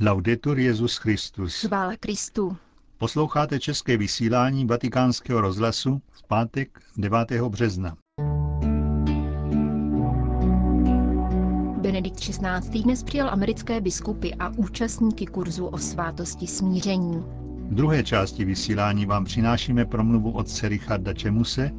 Laudetur 0.00 0.58
Jezus 0.58 0.96
Christus. 0.96 1.60
Chvála 1.60 1.96
Kristu. 2.00 2.56
Posloucháte 2.98 3.60
české 3.60 3.96
vysílání 3.96 4.66
Vatikánského 4.66 5.40
rozhlasu 5.40 6.02
v 6.10 6.22
pátek 6.22 6.80
9. 6.96 7.32
března. 7.48 7.96
Benedikt 11.80 12.20
XVI. 12.20 12.82
dnes 12.82 13.02
přijal 13.02 13.30
americké 13.30 13.80
biskupy 13.80 14.30
a 14.38 14.48
účastníky 14.48 15.26
kurzu 15.26 15.66
o 15.66 15.78
svátosti 15.78 16.46
smíření. 16.46 17.24
V 17.68 17.74
druhé 17.74 18.04
části 18.04 18.44
vysílání 18.44 19.06
vám 19.06 19.24
přinášíme 19.24 19.84
promluvu 19.84 20.30
otce 20.30 20.68
Richarda 20.68 21.14
Čemuse 21.14 21.70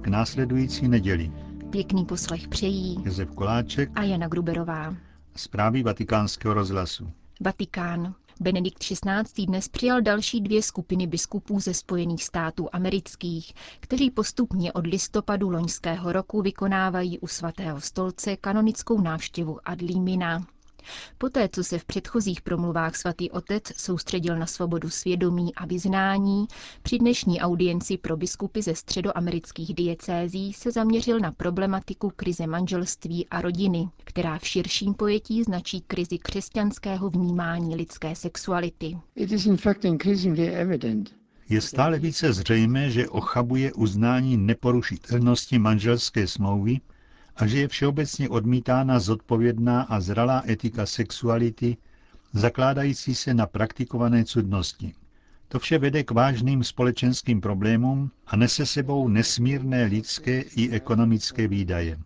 k 0.00 0.06
následující 0.06 0.88
neděli. 0.88 1.32
Pěkný 1.70 2.04
poslech 2.04 2.48
přejí 2.48 2.98
Josef 3.04 3.30
Koláček 3.30 3.90
a 3.94 4.02
Jana 4.02 4.28
Gruberová. 4.28 4.94
Zprávy 5.36 5.82
vatikánského 5.82 6.54
rozhlasu. 6.54 7.10
Vatikán. 7.40 8.14
Benedikt 8.40 8.78
XVI. 8.78 9.46
dnes 9.46 9.68
přijal 9.68 10.00
další 10.02 10.40
dvě 10.40 10.62
skupiny 10.62 11.06
biskupů 11.06 11.60
ze 11.60 11.74
Spojených 11.74 12.24
států 12.24 12.68
amerických, 12.72 13.52
kteří 13.80 14.10
postupně 14.10 14.72
od 14.72 14.86
listopadu 14.86 15.50
loňského 15.50 16.12
roku 16.12 16.42
vykonávají 16.42 17.18
u 17.18 17.26
svatého 17.26 17.80
stolce 17.80 18.36
kanonickou 18.36 19.00
návštěvu 19.00 19.58
ad 19.64 19.80
limina. 19.82 20.46
Poté, 21.18 21.48
co 21.52 21.64
se 21.64 21.78
v 21.78 21.84
předchozích 21.84 22.40
promluvách 22.40 22.96
svatý 22.96 23.30
otec 23.30 23.64
soustředil 23.76 24.38
na 24.38 24.46
svobodu 24.46 24.90
svědomí 24.90 25.54
a 25.54 25.66
vyznání, 25.66 26.46
při 26.82 26.98
dnešní 26.98 27.40
audienci 27.40 27.98
pro 27.98 28.16
biskupy 28.16 28.62
ze 28.62 28.74
středoamerických 28.74 29.74
diecézí 29.74 30.52
se 30.52 30.70
zaměřil 30.72 31.20
na 31.20 31.32
problematiku 31.32 32.12
krize 32.16 32.46
manželství 32.46 33.26
a 33.28 33.40
rodiny, 33.40 33.88
která 34.04 34.38
v 34.38 34.46
širším 34.46 34.94
pojetí 34.94 35.42
značí 35.42 35.80
krizi 35.80 36.18
křesťanského 36.18 37.10
vnímání 37.10 37.76
lidské 37.76 38.14
sexuality. 38.14 38.98
Je 41.48 41.60
stále 41.60 41.98
více 41.98 42.32
zřejmé, 42.32 42.90
že 42.90 43.08
ochabuje 43.08 43.72
uznání 43.72 44.36
neporušitelnosti 44.36 45.58
manželské 45.58 46.26
smlouvy 46.26 46.80
a 47.36 47.46
že 47.46 47.58
je 47.60 47.68
všeobecně 47.68 48.28
odmítána 48.28 48.98
zodpovědná 49.00 49.82
a 49.82 50.00
zralá 50.00 50.42
etika 50.48 50.86
sexuality, 50.86 51.76
zakládající 52.32 53.14
se 53.14 53.34
na 53.34 53.46
praktikované 53.46 54.24
cudnosti. 54.24 54.94
To 55.48 55.58
vše 55.58 55.78
vede 55.78 56.04
k 56.04 56.10
vážným 56.10 56.64
společenským 56.64 57.40
problémům 57.40 58.10
a 58.26 58.36
nese 58.36 58.66
sebou 58.66 59.08
nesmírné 59.08 59.84
lidské 59.84 60.40
i 60.40 60.70
ekonomické 60.70 61.48
výdaje. 61.48 61.98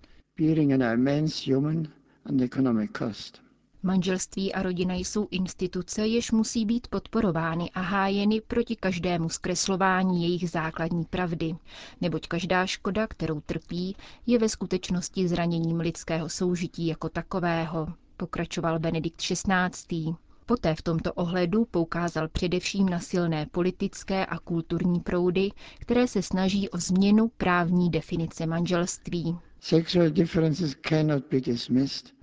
Manželství 3.82 4.52
a 4.54 4.62
rodina 4.62 4.94
jsou 4.94 5.28
instituce, 5.30 6.06
jež 6.06 6.30
musí 6.32 6.64
být 6.64 6.88
podporovány 6.88 7.70
a 7.70 7.80
hájeny 7.80 8.40
proti 8.40 8.76
každému 8.76 9.28
zkreslování 9.28 10.22
jejich 10.22 10.50
základní 10.50 11.04
pravdy, 11.04 11.56
neboť 12.00 12.26
každá 12.28 12.66
škoda, 12.66 13.06
kterou 13.06 13.40
trpí, 13.40 13.96
je 14.26 14.38
ve 14.38 14.48
skutečnosti 14.48 15.28
zraněním 15.28 15.80
lidského 15.80 16.28
soužití 16.28 16.86
jako 16.86 17.08
takového, 17.08 17.88
pokračoval 18.16 18.78
Benedikt 18.78 19.16
XVI. 19.22 20.14
Poté 20.46 20.74
v 20.74 20.82
tomto 20.82 21.12
ohledu 21.12 21.64
poukázal 21.64 22.28
především 22.28 22.88
na 22.88 23.00
silné 23.00 23.46
politické 23.46 24.26
a 24.26 24.38
kulturní 24.38 25.00
proudy, 25.00 25.50
které 25.78 26.08
se 26.08 26.22
snaží 26.22 26.68
o 26.68 26.78
změnu 26.78 27.28
právní 27.36 27.90
definice 27.90 28.46
manželství. 28.46 29.38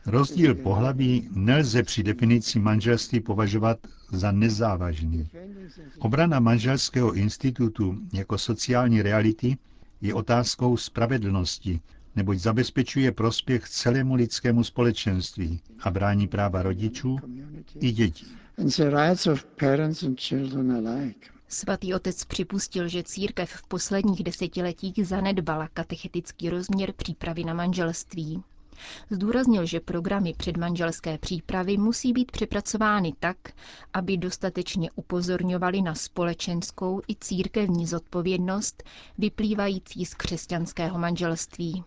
Rozdíl 0.06 0.56
pohlaví 0.56 1.30
nelze 1.32 1.84
při 1.84 2.04
definici 2.04 2.60
manželství 2.60 3.20
považovat 3.20 3.80
za 4.12 4.32
nezávažný. 4.32 5.30
Obrana 6.00 6.40
manželského 6.40 7.14
institutu 7.14 7.98
jako 8.14 8.38
sociální 8.38 9.02
reality 9.02 9.58
je 10.02 10.14
otázkou 10.14 10.78
spravedlnosti, 10.78 11.80
neboť 12.16 12.38
zabezpečuje 12.38 13.12
prospěch 13.12 13.70
celému 13.70 14.16
lidskému 14.16 14.64
společenství 14.64 15.62
a 15.80 15.92
brání 15.92 16.28
práva 16.28 16.62
rodičů 16.64 17.18
i 17.80 17.92
dětí. 17.92 18.28
Svatý 21.50 21.94
otec 21.94 22.26
připustil, 22.26 22.88
že 22.88 23.04
církev 23.04 23.50
v 23.52 23.68
posledních 23.68 24.24
desetiletích 24.24 25.08
zanedbala 25.08 25.68
katechetický 25.68 26.50
rozměr 26.50 26.94
přípravy 26.94 27.44
na 27.44 27.54
manželství. 27.54 28.44
Zdůraznil, 29.10 29.66
že 29.66 29.80
programy 29.80 30.34
předmanželské 30.38 31.18
přípravy 31.18 31.78
musí 31.78 32.14
být 32.14 32.32
přepracovány 32.32 33.14
tak, 33.20 33.38
aby 33.94 34.18
dostatečně 34.18 34.92
upozorňovaly 34.96 35.82
na 35.82 35.96
společenskou 35.96 37.02
i 37.08 37.16
církevní 37.22 37.88
zodpovědnost 37.88 38.84
vyplývající 39.18 40.06
z 40.06 40.14
křesťanského 40.14 41.00
manželství. 41.00 41.84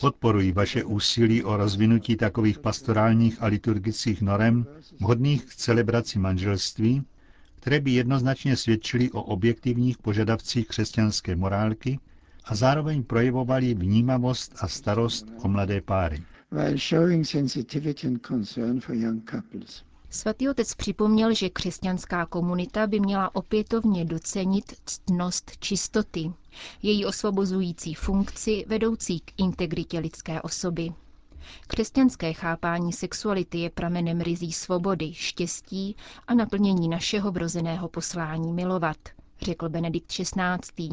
Podporuji 0.00 0.52
vaše 0.52 0.84
úsilí 0.84 1.44
o 1.44 1.56
rozvinutí 1.56 2.16
takových 2.16 2.58
pastorálních 2.58 3.42
a 3.42 3.46
liturgických 3.46 4.22
norem 4.22 4.66
vhodných 5.00 5.44
k 5.44 5.54
celebraci 5.54 6.18
manželství, 6.18 7.02
které 7.60 7.80
by 7.80 7.90
jednoznačně 7.90 8.56
svědčily 8.56 9.10
o 9.10 9.22
objektivních 9.22 9.98
požadavcích 9.98 10.68
křesťanské 10.68 11.36
morálky 11.36 11.98
a 12.44 12.54
zároveň 12.54 13.02
projevovali 13.02 13.74
vnímavost 13.74 14.54
a 14.60 14.68
starost 14.68 15.26
o 15.42 15.48
mladé 15.48 15.80
páry. 15.80 16.22
Svatý 20.10 20.48
otec 20.48 20.74
připomněl, 20.74 21.34
že 21.34 21.48
křesťanská 21.48 22.26
komunita 22.26 22.86
by 22.86 23.00
měla 23.00 23.34
opětovně 23.34 24.04
docenit 24.04 24.72
ctnost 24.84 25.50
čistoty, 25.60 26.32
její 26.82 27.04
osvobozující 27.06 27.94
funkci 27.94 28.64
vedoucí 28.68 29.20
k 29.20 29.32
integritě 29.36 29.98
lidské 29.98 30.42
osoby. 30.42 30.88
Křesťanské 31.66 32.32
chápání 32.32 32.92
sexuality 32.92 33.58
je 33.58 33.70
pramenem 33.70 34.20
rizí 34.20 34.52
svobody, 34.52 35.14
štěstí 35.14 35.96
a 36.26 36.34
naplnění 36.34 36.88
našeho 36.88 37.32
vrozeného 37.32 37.88
poslání 37.88 38.52
milovat, 38.52 38.96
řekl 39.40 39.68
Benedikt 39.68 40.06
XVI. 40.06 40.88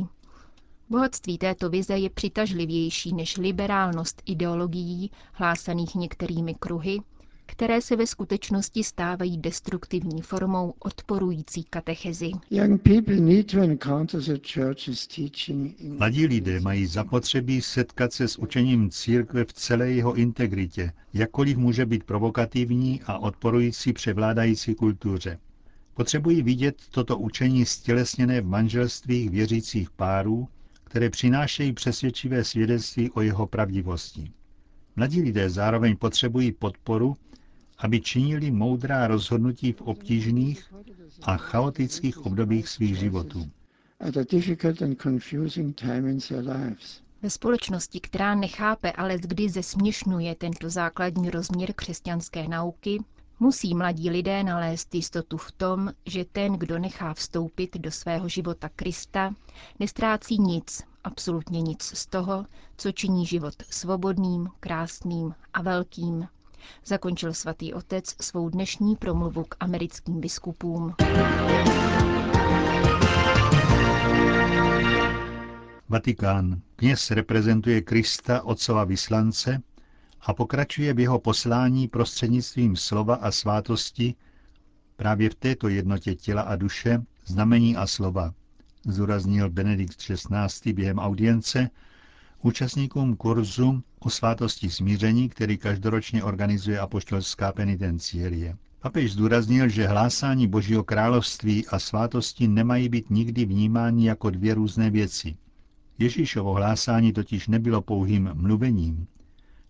Bohatství 0.89 1.38
této 1.38 1.69
vize 1.69 1.97
je 1.97 2.09
přitažlivější 2.09 3.13
než 3.13 3.38
liberálnost 3.38 4.22
ideologií 4.25 5.11
hlásaných 5.34 5.95
některými 5.95 6.55
kruhy, 6.55 7.00
které 7.45 7.81
se 7.81 7.95
ve 7.95 8.07
skutečnosti 8.07 8.83
stávají 8.83 9.38
destruktivní 9.38 10.22
formou 10.22 10.73
odporující 10.79 11.63
katechezi. 11.63 12.31
Mladí 15.88 16.28
lidé 16.28 16.59
mají 16.59 16.85
zapotřebí 16.85 17.61
setkat 17.61 18.13
se 18.13 18.28
s 18.28 18.38
učením 18.38 18.89
církve 18.89 19.45
v 19.45 19.53
celé 19.53 19.91
jeho 19.91 20.13
integritě, 20.16 20.91
jakkoliv 21.13 21.57
může 21.57 21.85
být 21.85 22.03
provokativní 22.03 23.01
a 23.05 23.17
odporující 23.17 23.94
převládající 23.94 24.75
kultuře. 24.75 25.39
Potřebují 25.94 26.41
vidět 26.41 26.75
toto 26.91 27.17
učení 27.17 27.66
stělesněné 27.66 28.41
v 28.41 28.45
manželstvích 28.45 29.29
věřících 29.29 29.89
párů, 29.89 30.47
které 30.84 31.09
přinášejí 31.09 31.73
přesvědčivé 31.73 32.44
svědectví 32.44 33.11
o 33.11 33.22
jeho 33.22 33.47
pravdivosti. 33.47 34.31
Mladí 34.95 35.22
lidé 35.22 35.50
zároveň 35.50 35.95
potřebují 35.97 36.51
podporu, 36.51 37.16
aby 37.77 38.01
činili 38.01 38.51
moudrá 38.51 39.07
rozhodnutí 39.07 39.71
v 39.71 39.81
obtížných 39.81 40.73
a 41.23 41.37
chaotických 41.37 42.25
obdobích 42.25 42.69
svých 42.69 42.97
životů. 42.99 43.49
Ve 47.21 47.29
společnosti, 47.29 47.99
která 47.99 48.35
nechápe, 48.35 48.91
ale 48.91 49.17
kdy 49.17 49.49
zesměšňuje 49.49 50.35
tento 50.35 50.69
základní 50.69 51.29
rozměr 51.29 51.73
křesťanské 51.73 52.47
nauky, 52.47 53.03
musí 53.39 53.75
mladí 53.75 54.09
lidé 54.09 54.43
nalézt 54.43 54.95
jistotu 54.95 55.37
v 55.37 55.51
tom, 55.51 55.93
že 56.05 56.25
ten, 56.25 56.53
kdo 56.53 56.79
nechá 56.79 57.13
vstoupit 57.13 57.78
do 57.78 57.91
svého 57.91 58.29
života 58.29 58.69
Krista, 58.75 59.33
nestrácí 59.79 60.37
nic, 60.39 60.83
absolutně 61.03 61.61
nic 61.61 61.83
z 61.83 62.05
toho, 62.05 62.45
co 62.78 62.91
činí 62.91 63.25
život 63.25 63.53
svobodným, 63.69 64.49
krásným 64.59 65.35
a 65.53 65.61
velkým. 65.61 66.28
Zakončil 66.85 67.34
svatý 67.34 67.73
otec 67.73 68.16
svou 68.22 68.50
dnešní 68.50 68.96
promluvu 68.96 69.44
k 69.44 69.56
americkým 69.59 70.22
biskupům. 70.22 70.96
Vatikán. 75.90 76.62
Kněz 76.76 77.12
reprezentuje 77.12 77.82
Krista, 77.82 78.41
otcova 78.41 78.84
vyslance, 78.84 79.62
a 80.22 80.34
pokračuje 80.34 80.94
v 80.94 81.00
jeho 81.00 81.20
poslání 81.20 81.88
prostřednictvím 81.88 82.76
slova 82.76 83.16
a 83.16 83.32
svátosti 83.32 84.16
právě 84.96 85.29
v 85.29 85.35
této 85.35 85.67
jednotě 85.67 86.16
těla 86.16 86.41
a 86.41 86.56
duše, 86.56 87.03
znamení 87.26 87.76
a 87.76 87.88
slova, 87.88 88.34
zúraznil 88.85 89.50
Benedikt 89.50 89.97
XVI. 89.97 90.73
během 90.73 91.00
audience 91.00 91.70
účastníkům 92.41 93.16
kurzu 93.16 93.84
o 94.05 94.09
svátosti 94.09 94.69
smíření, 94.69 95.29
který 95.29 95.57
každoročně 95.57 96.23
organizuje 96.23 96.79
apoštolská 96.79 97.52
penitenciérie. 97.52 98.55
Papež 98.79 99.13
zdůraznil, 99.13 99.69
že 99.69 99.87
hlásání 99.87 100.47
Božího 100.47 100.84
království 100.84 101.67
a 101.67 101.79
svátosti 101.79 102.47
nemají 102.47 102.90
být 102.90 103.09
nikdy 103.09 103.46
vnímáni 103.46 104.07
jako 104.07 104.29
dvě 104.29 104.53
různé 104.53 104.90
věci. 104.90 105.37
Ježíšovo 105.99 106.53
hlásání 106.53 107.13
totiž 107.13 107.47
nebylo 107.47 107.81
pouhým 107.81 108.29
mluvením, 108.34 109.07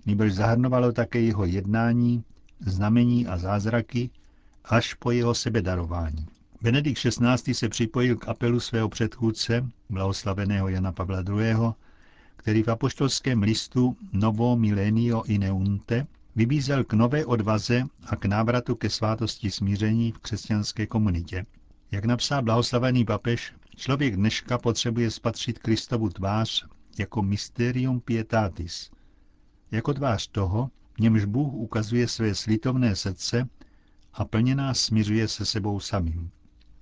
nebož 0.06 0.34
zahrnovalo 0.34 0.92
také 0.92 1.22
jeho 1.22 1.46
jednání, 1.46 2.24
znamení 2.60 3.28
a 3.28 3.38
zázraky, 3.38 4.10
až 4.66 4.94
po 4.94 5.12
jeho 5.12 5.36
sebedarování. 5.36 6.26
Benedikt 6.62 7.00
XVI. 7.00 7.54
se 7.54 7.70
připojil 7.70 8.16
k 8.16 8.28
apelu 8.28 8.60
svého 8.60 8.90
předchůdce, 8.90 9.66
blahoslaveného 9.90 10.68
Jana 10.68 10.92
Pavla 10.92 11.24
II., 11.30 11.56
který 12.46 12.64
v 12.64 12.68
apoštolském 12.68 13.44
listu 13.44 13.98
Novo 14.14 14.56
Milenio 14.58 15.24
Ineunte 15.24 16.08
vybízel 16.36 16.84
k 16.84 16.94
nové 16.94 17.26
odvaze 17.26 17.84
a 18.06 18.16
k 18.16 18.26
návratu 18.26 18.76
ke 18.76 18.90
svátosti 18.90 19.52
smíření 19.52 20.12
v 20.12 20.20
křesťanské 20.20 20.88
komunitě. 20.88 21.46
Jak 21.92 22.06
napsal 22.06 22.42
blahoslavený 22.42 23.06
papež, 23.06 23.54
člověk 23.76 24.16
dneška 24.16 24.58
potřebuje 24.58 25.12
spatřit 25.12 25.60
Kristovu 25.60 26.10
tvář 26.10 26.66
jako 27.00 27.22
mysterium 27.22 28.00
pietatis, 28.00 28.92
jako 29.72 29.94
tvář 29.94 30.28
toho, 30.28 30.70
němž 31.00 31.26
Bůh 31.26 31.54
ukazuje 31.54 32.08
své 32.08 32.36
slitovné 32.36 32.96
srdce 32.96 33.50
a 34.14 34.26
plně 34.26 34.56
nás 34.56 34.80
směřuje 34.80 35.28
se 35.28 35.46
sebou 35.46 35.80
samým. 35.80 36.32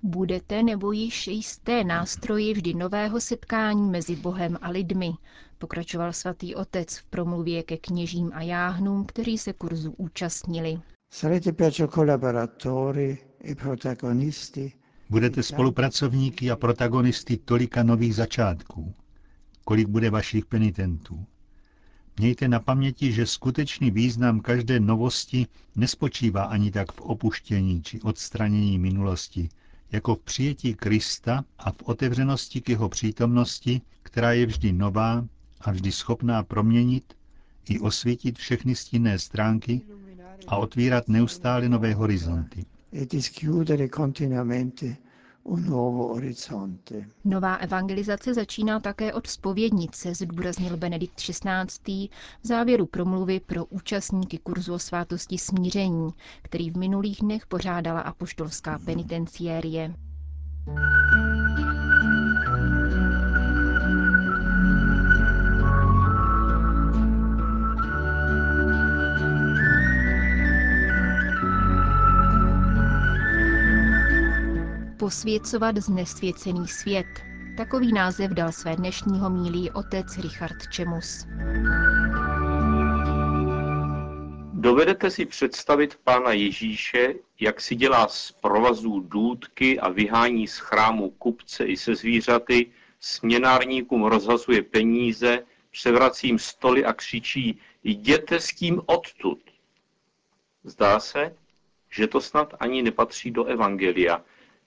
Budete 0.06 0.62
nebo 0.62 0.92
již 0.92 1.26
jisté 1.26 1.84
nástroji 1.84 2.52
vždy 2.54 2.74
nového 2.74 3.20
setkání 3.20 3.90
mezi 3.90 4.16
Bohem 4.16 4.58
a 4.62 4.70
lidmi, 4.70 5.10
pokračoval 5.58 6.12
svatý 6.12 6.54
otec 6.54 6.96
v 6.96 7.04
promluvě 7.04 7.62
ke 7.62 7.76
kněžím 7.76 8.30
a 8.34 8.42
jáhnům, 8.42 9.04
kteří 9.04 9.38
se 9.38 9.52
kurzu 9.52 9.94
účastnili. 9.96 10.80
E 13.44 13.54
Budete 15.10 15.42
spolupracovníky 15.42 16.50
a 16.50 16.56
protagonisty 16.56 17.36
tolika 17.36 17.82
nových 17.82 18.14
začátků. 18.14 18.94
Kolik 19.64 19.88
bude 19.88 20.10
vašich 20.10 20.46
penitentů? 20.46 21.24
Mějte 22.18 22.48
na 22.48 22.60
paměti, 22.60 23.12
že 23.12 23.26
skutečný 23.26 23.90
význam 23.90 24.40
každé 24.40 24.80
novosti 24.80 25.46
nespočívá 25.76 26.42
ani 26.42 26.70
tak 26.70 26.92
v 26.92 27.00
opuštění 27.00 27.82
či 27.82 28.00
odstranění 28.00 28.78
minulosti, 28.78 29.48
jako 29.94 30.14
v 30.14 30.18
přijetí 30.18 30.74
Krista 30.74 31.44
a 31.58 31.70
v 31.72 31.82
otevřenosti 31.84 32.60
k 32.60 32.68
jeho 32.68 32.88
přítomnosti, 32.88 33.80
která 34.02 34.32
je 34.32 34.46
vždy 34.46 34.72
nová 34.72 35.24
a 35.60 35.70
vždy 35.70 35.92
schopná 35.92 36.42
proměnit 36.42 37.14
i 37.68 37.80
osvítit 37.80 38.38
všechny 38.38 38.74
stinné 38.74 39.18
stránky 39.18 39.80
a 40.46 40.56
otvírat 40.56 41.08
neustále 41.08 41.68
nové 41.68 41.94
horizonty. 41.94 42.64
Nová 47.24 47.54
evangelizace 47.54 48.34
začíná 48.34 48.80
také 48.80 49.12
od 49.12 49.26
spovědnice, 49.26 50.14
zdůraznil 50.14 50.76
Benedikt 50.76 51.14
XVI. 51.16 52.08
v 52.42 52.46
závěru 52.46 52.86
promluvy 52.86 53.40
pro 53.40 53.64
účastníky 53.64 54.38
kurzu 54.38 54.74
o 54.74 54.78
svátosti 54.78 55.38
smíření, 55.38 56.10
který 56.42 56.70
v 56.70 56.76
minulých 56.76 57.18
dnech 57.20 57.46
pořádala 57.46 58.00
apoštolská 58.00 58.78
penitenciérie. 58.78 59.94
Posvěcovat 75.04 75.76
znesvěcený 75.76 76.68
svět. 76.68 77.06
Takový 77.56 77.92
název 77.92 78.30
dal 78.30 78.52
své 78.52 78.76
dnešního 78.76 79.30
mílí 79.30 79.70
otec 79.70 80.06
Richard 80.18 80.56
Čemus. 80.70 81.26
Dovedete 84.52 85.10
si 85.10 85.26
představit 85.26 85.98
pána 86.04 86.32
Ježíše, 86.32 87.14
jak 87.40 87.60
si 87.60 87.74
dělá 87.74 88.08
z 88.08 88.32
provazů 88.32 89.00
důdky 89.00 89.80
a 89.80 89.88
vyhání 89.88 90.48
z 90.48 90.58
chrámu 90.58 91.10
kupce 91.10 91.64
i 91.64 91.76
se 91.76 91.94
zvířaty, 91.94 92.72
směnárníkům 93.00 94.04
rozhazuje 94.04 94.62
peníze, 94.62 95.42
převracím 95.70 96.38
stoly 96.38 96.84
a 96.84 96.92
křičí, 96.92 97.58
jděte 97.84 98.40
s 98.40 98.46
tím 98.46 98.82
odtud. 98.86 99.38
Zdá 100.64 101.00
se, 101.00 101.36
že 101.90 102.06
to 102.06 102.20
snad 102.20 102.54
ani 102.60 102.82
nepatří 102.82 103.30
do 103.30 103.44
Evangelia, 103.44 104.24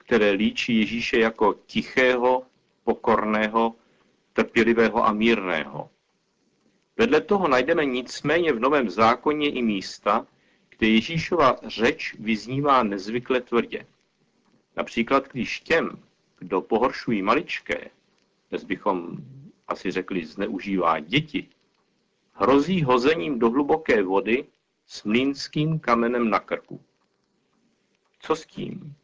které 0.08 0.32
líčí 0.32 0.80
Ježíše 0.80 1.20
jako 1.20 1.54
tichého, 1.54 2.44
pokorného, 2.84 3.76
trpělivého 4.34 5.06
a 5.06 5.14
mírného. 5.14 5.90
Vedle 6.98 7.22
toho 7.22 7.48
najdeme 7.48 7.86
nicméně 7.86 8.54
v 8.54 8.60
Novém 8.60 8.90
zákoně 8.90 9.50
i 9.50 9.62
místa, 9.62 10.28
kde 10.70 10.88
Ježíšova 10.88 11.56
řeč 11.64 12.16
vyznívá 12.20 12.84
nezvykle 12.84 13.42
tvrdě. 13.42 13.86
Například, 14.76 15.28
když 15.32 15.60
těm, 15.60 16.00
kdo 16.40 16.62
pohoršují 16.62 17.22
maličké, 17.22 17.90
dnes 18.50 18.64
bychom 18.64 19.18
asi 19.68 19.92
řekli 19.92 20.26
zneužívá 20.26 21.00
děti, 21.00 21.48
hrozí 22.34 22.84
hozením 22.84 23.40
do 23.40 23.50
hluboké 23.50 24.04
vody 24.04 24.46
s 24.86 25.04
mlínským 25.04 25.80
kamenem 25.80 26.30
na 26.30 26.40
krku. 26.40 26.82
Co 28.20 28.36
s 28.36 28.46
tím? 28.46 28.96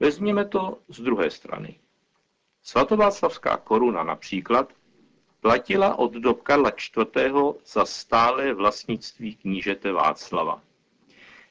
Vezměme 0.00 0.44
to 0.44 0.78
z 0.88 1.00
druhé 1.00 1.30
strany. 1.30 1.78
Svatováclavská 2.62 3.56
koruna 3.56 4.02
například 4.02 4.72
platila 5.40 5.98
od 5.98 6.12
dob 6.12 6.42
Karla 6.42 6.70
IV. 6.70 7.34
za 7.66 7.84
stále 7.84 8.54
vlastnictví 8.54 9.36
knížete 9.36 9.92
Václava. 9.92 10.62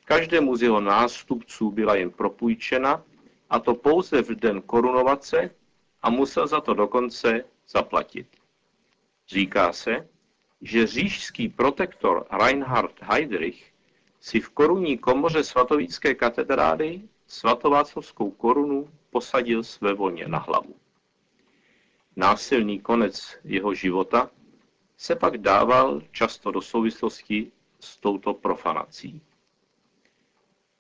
Každému 0.06 0.56
z 0.56 0.62
jeho 0.62 0.82
nástupců 0.82 1.72
byla 1.72 1.96
jen 1.96 2.12
propůjčena, 2.12 3.04
a 3.50 3.60
to 3.60 3.76
pouze 3.76 4.22
v 4.22 4.30
den 4.30 4.62
korunovace 4.62 5.50
a 6.02 6.10
musel 6.10 6.48
za 6.48 6.62
to 6.62 6.74
dokonce 6.74 7.44
zaplatit. 7.68 8.28
Říká 9.28 9.74
se, 9.74 10.08
že 10.62 10.88
říšský 10.88 11.50
protektor 11.50 12.26
Reinhard 12.32 13.02
Heydrich 13.02 13.74
si 14.20 14.40
v 14.40 14.50
korunní 14.50 14.98
komoře 14.98 15.44
svatovícké 15.44 16.16
katedrály 16.16 17.02
svatováclavskou 17.28 18.32
korunu 18.32 18.90
posadil 19.10 19.64
své 19.64 19.94
volně 19.94 20.28
na 20.28 20.38
hlavu. 20.40 20.76
Násilný 22.16 22.80
konec 22.80 23.38
jeho 23.44 23.74
života 23.74 24.30
se 24.98 25.16
pak 25.16 25.38
dával 25.38 26.02
často 26.12 26.52
do 26.52 26.62
souvislosti 26.62 27.52
s 27.80 27.98
touto 27.98 28.34
profanací. 28.34 29.22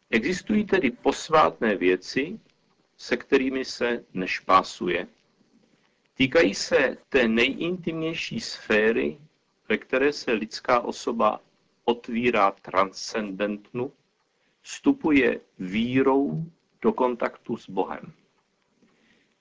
Existují 0.09 0.65
tedy 0.65 0.91
posvátné 0.91 1.75
věci, 1.75 2.39
se 2.97 3.17
kterými 3.17 3.65
se 3.65 4.05
nešpásuje. 4.13 5.07
Týkají 6.13 6.55
se 6.55 6.97
té 7.09 7.27
nejintimnější 7.27 8.39
sféry, 8.39 9.17
ve 9.69 9.77
které 9.77 10.13
se 10.13 10.31
lidská 10.31 10.79
osoba 10.79 11.41
otvírá 11.85 12.51
transcendentnu, 12.51 13.93
vstupuje 14.67 15.39
vírou 15.59 16.43
do 16.81 16.93
kontaktu 16.93 17.57
s 17.57 17.69
Bohem. 17.69 18.13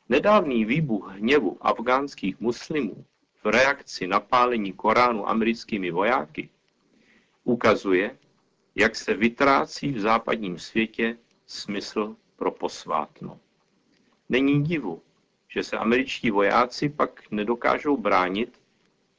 Nedávný 0.09 0.65
výbuch 0.65 1.11
hněvu 1.11 1.59
afgánských 1.61 2.41
muslimů 2.41 3.05
v 3.43 3.47
reakci 3.47 4.07
na 4.07 4.21
pálení 4.21 4.73
Koránu 4.73 5.29
americkými 5.29 5.91
vojáky 5.91 6.49
ukazuje, 7.45 8.19
jak 8.75 8.97
se 8.97 9.15
vytrácí 9.15 9.93
v 9.93 10.01
západním 10.01 10.59
světě 10.59 11.19
smysl 11.47 12.17
pro 12.37 12.51
posvátno. 12.51 13.41
Není 14.29 14.65
divu, 14.65 15.03
že 15.49 15.63
se 15.63 15.77
američtí 15.77 16.31
vojáci 16.31 16.89
pak 16.89 17.31
nedokážou 17.31 17.97
bránit, 17.97 18.61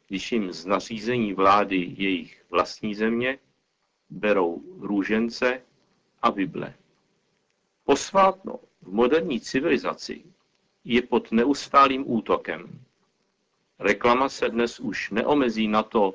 když 0.07 0.31
jim 0.31 0.53
z 0.53 0.65
nařízení 0.65 1.33
vlády 1.33 1.95
jejich 1.97 2.45
vlastní 2.49 2.95
země 2.95 3.39
berou 4.09 4.61
růžence 4.79 5.61
a 6.21 6.31
Bible. 6.31 6.73
Posvátno 7.85 8.59
v 8.81 8.91
moderní 8.91 9.39
civilizaci 9.39 10.23
je 10.83 11.01
pod 11.01 11.31
neustálým 11.31 12.11
útokem. 12.11 12.79
Reklama 13.79 14.29
se 14.29 14.49
dnes 14.49 14.79
už 14.79 15.09
neomezí 15.11 15.67
na 15.67 15.83
to 15.83 16.13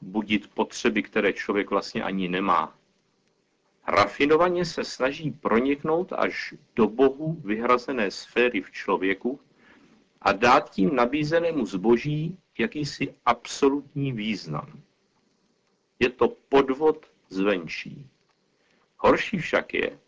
budit 0.00 0.50
potřeby, 0.54 1.02
které 1.02 1.32
člověk 1.32 1.70
vlastně 1.70 2.02
ani 2.02 2.28
nemá. 2.28 2.78
Rafinovaně 3.86 4.64
se 4.64 4.84
snaží 4.84 5.30
proniknout 5.30 6.12
až 6.12 6.54
do 6.76 6.86
Bohu 6.86 7.32
vyhrazené 7.44 8.10
sféry 8.10 8.60
v 8.60 8.70
člověku 8.70 9.40
a 10.22 10.32
dát 10.32 10.70
tím 10.70 10.96
nabízenému 10.96 11.66
zboží 11.66 12.38
jakýsi 12.58 13.14
absolutní 13.26 14.12
význam. 14.12 14.82
Je 15.98 16.10
to 16.10 16.28
podvod 16.48 17.06
zvenčí. 17.28 18.06
Horší 18.98 19.38
však 19.38 19.74
je, 19.74 19.98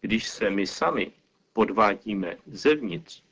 když 0.00 0.28
se 0.28 0.50
my 0.50 0.66
sami 0.66 1.12
podvádíme 1.52 2.36
zevnitř 2.46 3.22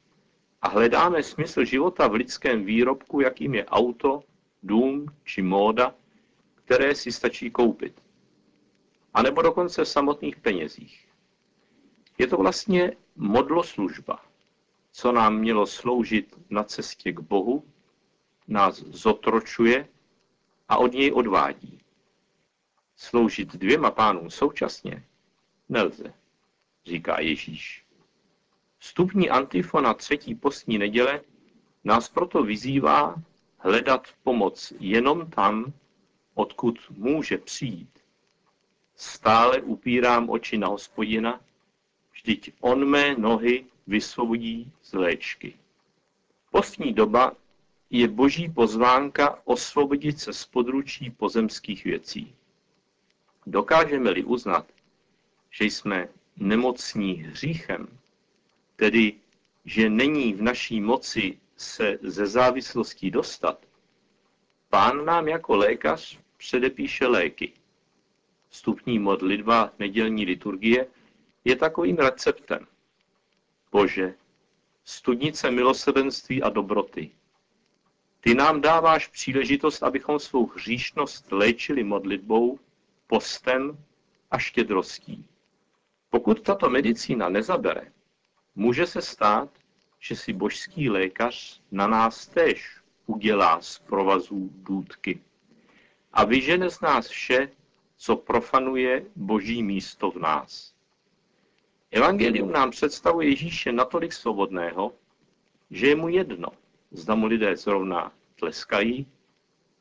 a 0.62 0.68
hledáme 0.68 1.22
smysl 1.22 1.64
života 1.64 2.08
v 2.08 2.14
lidském 2.14 2.64
výrobku, 2.64 3.20
jakým 3.20 3.54
je 3.54 3.66
auto, 3.66 4.22
dům 4.62 5.06
či 5.25 5.42
móda, 5.42 5.94
které 6.54 6.94
si 6.94 7.12
stačí 7.12 7.50
koupit. 7.50 8.02
A 9.14 9.22
nebo 9.22 9.42
dokonce 9.42 9.84
v 9.84 9.88
samotných 9.88 10.36
penězích. 10.36 11.08
Je 12.18 12.26
to 12.26 12.36
vlastně 12.36 12.92
modloslužba, 13.16 14.25
co 14.92 15.12
nám 15.12 15.38
mělo 15.38 15.66
sloužit 15.66 16.38
na 16.50 16.64
cestě 16.64 17.12
k 17.12 17.20
Bohu, 17.20 17.64
nás 18.48 18.76
zotročuje 18.76 19.88
a 20.68 20.76
od 20.76 20.92
něj 20.92 21.12
odvádí. 21.12 21.80
Sloužit 22.97 23.57
dvěma 23.57 23.91
pánům 23.91 24.31
současně 24.31 25.05
nelze, 25.69 26.15
říká 26.87 27.21
Ježíš. 27.21 27.85
Vstupní 28.79 29.31
antifona 29.31 29.95
třetí 29.95 30.35
postní 30.35 30.79
neděle 30.79 31.21
nás 31.85 32.09
proto 32.09 32.43
vyzývá 32.43 33.23
hledat 33.59 34.09
pomoc 34.23 34.73
jenom 34.81 35.31
tam, 35.31 35.73
odkud 36.35 36.79
může 36.91 37.38
přijít. 37.38 37.91
Stále 38.97 39.61
upírám 39.61 40.31
oči 40.31 40.59
na 40.59 40.69
hospodina, 40.69 41.41
vždyť 42.12 42.53
on 42.61 42.85
mé 42.85 43.15
nohy 43.19 43.65
vysvobodí 43.87 44.73
z 44.83 44.93
léčky. 44.93 45.57
Postní 46.50 46.93
doba 46.93 47.33
je 47.91 48.09
boží 48.09 48.49
pozvánka 48.49 49.41
osvobodit 49.45 50.21
se 50.21 50.33
z 50.33 50.45
područí 50.45 51.11
pozemských 51.11 51.85
věcí. 51.85 52.36
Dokážeme-li 53.47 54.25
uznat, 54.25 54.67
že 55.50 55.65
jsme 55.65 56.09
nemocní 56.37 57.15
hříchem, 57.15 57.99
tedy 58.76 59.15
že 59.65 59.91
není 59.91 60.35
v 60.35 60.43
naší 60.43 60.81
moci 60.81 61.38
se 61.57 61.99
ze 62.03 62.26
závislostí 62.26 63.11
dostat, 63.11 63.67
pán 64.69 65.05
nám 65.05 65.29
jako 65.29 65.57
lékař 65.57 66.19
předepíše 66.37 67.07
léky. 67.07 67.53
Vstupní 68.49 68.99
modlitba 68.99 69.73
nedělní 69.79 70.25
liturgie 70.25 70.87
je 71.45 71.57
takovým 71.57 71.97
receptem. 71.97 72.67
Bože, 73.73 74.15
studnice 74.85 75.50
milosrdenství 75.50 76.43
a 76.43 76.49
dobroty. 76.49 77.11
Ty 78.21 78.35
nám 78.35 78.61
dáváš 78.61 79.07
příležitost, 79.09 79.83
abychom 79.83 80.19
svou 80.19 80.47
hříšnost 80.47 81.33
léčili 81.33 81.85
modlitbou, 81.85 82.59
postem 83.06 83.78
a 84.30 84.38
štědrostí. 84.38 85.26
Pokud 86.10 86.40
tato 86.42 86.70
medicína 86.70 87.28
nezabere, 87.28 87.92
může 88.54 88.86
se 88.86 89.02
stát, 89.02 89.48
že 90.00 90.16
si 90.16 90.32
božský 90.32 90.90
lékař 90.90 91.62
na 91.70 91.86
nás 91.86 92.26
též 92.26 92.80
udělá 93.06 93.60
z 93.60 93.78
provazů 93.78 94.50
důdky 94.52 95.20
a 96.12 96.25
vyžene 96.25 96.70
z 96.70 96.80
nás 96.80 97.08
vše, 97.08 97.48
co 97.96 98.16
profanuje 98.16 99.06
boží 99.16 99.62
místo 99.62 100.10
v 100.10 100.16
nás. 100.16 100.75
Evangelium 101.90 102.52
nám 102.52 102.70
představuje 102.70 103.28
Ježíše 103.28 103.72
natolik 103.72 104.12
svobodného, 104.12 104.92
že 105.70 105.86
je 105.86 105.96
mu 105.96 106.08
jedno, 106.08 106.48
zda 106.90 107.14
mu 107.14 107.26
lidé 107.26 107.56
zrovna 107.56 108.12
tleskají, 108.38 109.06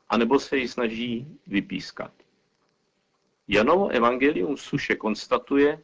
anebo 0.08 0.38
se 0.38 0.56
ji 0.56 0.68
snaží 0.68 1.26
vypískat. 1.46 2.12
Janovo 3.48 3.88
evangelium 3.88 4.56
suše 4.56 4.96
konstatuje, 4.96 5.82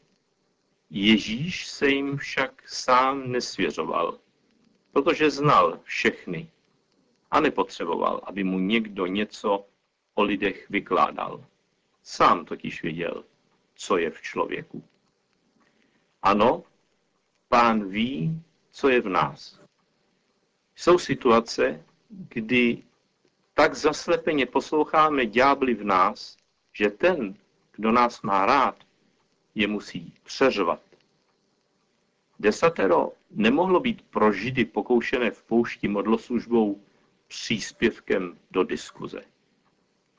Ježíš 0.90 1.66
se 1.66 1.88
jim 1.88 2.16
však 2.16 2.68
sám 2.68 3.32
nesvěřoval, 3.32 4.18
protože 4.92 5.30
znal 5.30 5.80
všechny 5.82 6.50
a 7.30 7.40
nepotřeboval, 7.40 8.20
aby 8.24 8.44
mu 8.44 8.58
někdo 8.58 9.06
něco 9.06 9.66
o 10.14 10.22
lidech 10.22 10.70
vykládal. 10.70 11.44
Sám 12.02 12.44
totiž 12.44 12.82
věděl, 12.82 13.24
co 13.74 13.96
je 13.96 14.10
v 14.10 14.22
člověku. 14.22 14.84
Ano, 16.22 16.64
pán 17.48 17.88
ví, 17.88 18.42
co 18.70 18.88
je 18.88 19.00
v 19.00 19.08
nás. 19.08 19.60
Jsou 20.76 20.98
situace, 20.98 21.84
kdy 22.10 22.82
tak 23.54 23.74
zaslepeně 23.74 24.46
posloucháme 24.46 25.26
ďábli 25.26 25.74
v 25.74 25.84
nás, 25.84 26.36
že 26.72 26.90
ten, 26.90 27.34
kdo 27.76 27.92
nás 27.92 28.22
má 28.22 28.46
rád, 28.46 28.76
je 29.54 29.66
musí 29.66 30.14
přeřvat. 30.22 30.80
Desatero 32.38 33.12
nemohlo 33.30 33.80
být 33.80 34.02
pro 34.02 34.32
Židy 34.32 34.64
pokoušené 34.64 35.30
v 35.30 35.42
poušti 35.42 35.88
modloslužbou 35.88 36.80
příspěvkem 37.28 38.38
do 38.50 38.64
diskuze, 38.64 39.22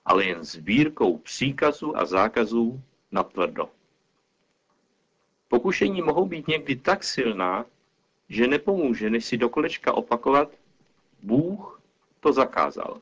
ale 0.05 0.25
jen 0.25 0.43
sbírkou 0.43 1.17
příkazů 1.17 1.97
a 1.97 2.05
zákazů 2.05 2.81
na 3.11 3.23
tvrdo. 3.23 3.69
Pokušení 5.47 6.01
mohou 6.01 6.25
být 6.25 6.47
někdy 6.47 6.75
tak 6.75 7.03
silná, 7.03 7.65
že 8.29 8.47
nepomůže, 8.47 9.09
než 9.09 9.25
si 9.25 9.37
do 9.37 9.49
kolečka 9.49 9.93
opakovat, 9.93 10.51
Bůh 11.21 11.81
to 12.19 12.33
zakázal. 12.33 13.01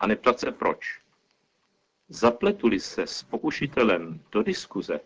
A 0.00 0.06
neptat 0.06 0.40
se 0.40 0.52
proč. 0.52 1.00
Zapletuli 2.12 2.80
se 2.80 3.02
s 3.06 3.22
pokušitelem 3.22 4.20
do 4.32 4.42
diskuze, 4.42 5.00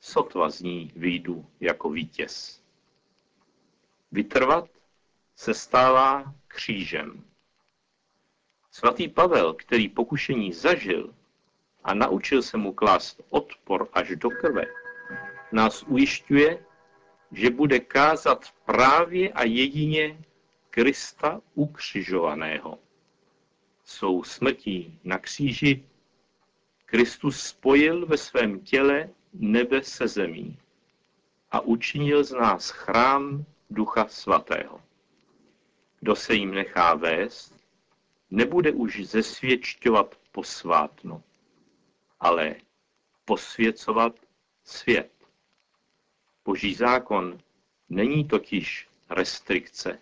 sotva 0.00 0.50
z 0.50 0.60
ní 0.60 0.92
výjdu 0.96 1.46
jako 1.60 1.90
vítěz. 1.90 2.62
Vytrvat 4.12 4.68
se 5.36 5.54
stává 5.54 6.34
křížem. 6.48 7.24
Svatý 8.70 9.08
Pavel, 9.08 9.54
který 9.54 9.88
pokušení 9.88 10.52
zažil 10.52 11.14
a 11.84 11.94
naučil 11.94 12.42
se 12.42 12.56
mu 12.56 12.72
klást 12.72 13.20
odpor 13.30 13.88
až 13.92 14.08
do 14.16 14.30
krve, 14.30 14.64
nás 15.52 15.82
ujišťuje, 15.82 16.64
že 17.32 17.50
bude 17.50 17.80
kázat 17.80 18.54
právě 18.64 19.32
a 19.32 19.44
jedině 19.44 20.24
Krista 20.70 21.40
ukřižovaného. 21.54 22.78
Svou 23.84 24.24
smrtí 24.24 25.00
na 25.04 25.18
kříži 25.18 25.84
Kristus 26.92 27.42
spojil 27.42 28.06
ve 28.06 28.18
svém 28.18 28.60
těle 28.60 29.10
nebe 29.32 29.82
se 29.82 30.08
zemí 30.08 30.58
a 31.50 31.60
učinil 31.60 32.24
z 32.24 32.32
nás 32.32 32.70
chrám 32.70 33.44
Ducha 33.70 34.08
Svatého. 34.08 34.82
Kdo 36.00 36.16
se 36.16 36.34
jim 36.34 36.54
nechá 36.54 36.94
vést, 36.94 37.64
nebude 38.30 38.72
už 38.72 39.06
zesvědčovat 39.06 40.18
posvátno, 40.32 41.22
ale 42.20 42.56
posvěcovat 43.24 44.16
svět. 44.64 45.12
Boží 46.44 46.74
zákon 46.74 47.38
není 47.88 48.24
totiž 48.24 48.88
restrikce, 49.10 49.98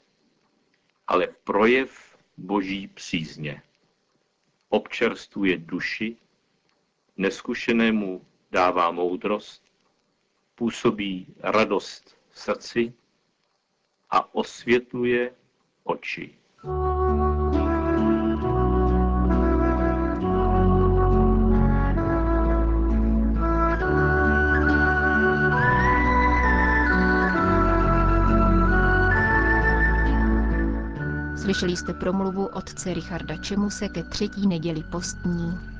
ale 1.06 1.26
projev 1.44 2.16
boží 2.36 2.88
přízně. 2.88 3.62
Občerstvuje 4.68 5.58
duši, 5.58 6.16
neskušenému 7.20 8.26
dává 8.50 8.90
moudrost, 8.90 9.62
působí 10.54 11.34
radost 11.40 12.16
v 12.30 12.40
srdci 12.40 12.92
a 14.10 14.34
osvětluje 14.34 15.34
oči. 15.84 16.34
Slyšeli 31.36 31.76
jste 31.76 31.94
promluvu 31.94 32.46
otce 32.46 32.94
Richarda 32.94 33.36
Čemuse 33.36 33.88
ke 33.88 34.02
třetí 34.02 34.46
neděli 34.46 34.82
postní. 34.82 35.79